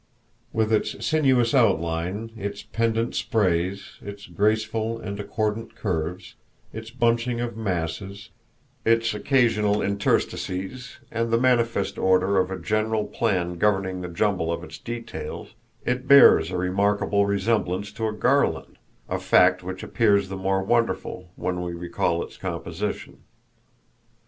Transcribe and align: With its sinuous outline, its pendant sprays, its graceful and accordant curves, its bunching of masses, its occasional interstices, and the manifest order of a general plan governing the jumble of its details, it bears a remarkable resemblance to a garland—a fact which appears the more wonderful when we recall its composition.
With 0.51 0.73
its 0.73 1.05
sinuous 1.05 1.53
outline, 1.53 2.31
its 2.35 2.63
pendant 2.63 3.13
sprays, 3.13 3.99
its 4.01 4.25
graceful 4.25 4.97
and 4.99 5.19
accordant 5.19 5.75
curves, 5.75 6.33
its 6.73 6.89
bunching 6.89 7.39
of 7.39 7.55
masses, 7.55 8.31
its 8.83 9.13
occasional 9.13 9.79
interstices, 9.79 10.97
and 11.11 11.29
the 11.31 11.37
manifest 11.37 11.99
order 11.99 12.39
of 12.39 12.49
a 12.49 12.57
general 12.57 13.05
plan 13.05 13.59
governing 13.59 14.01
the 14.01 14.07
jumble 14.09 14.51
of 14.51 14.63
its 14.63 14.79
details, 14.79 15.53
it 15.85 16.07
bears 16.07 16.49
a 16.49 16.57
remarkable 16.57 17.27
resemblance 17.27 17.91
to 17.91 18.07
a 18.07 18.11
garland—a 18.11 19.19
fact 19.19 19.61
which 19.61 19.83
appears 19.83 20.29
the 20.29 20.35
more 20.35 20.63
wonderful 20.63 21.29
when 21.35 21.61
we 21.61 21.73
recall 21.73 22.23
its 22.23 22.37
composition. 22.37 23.19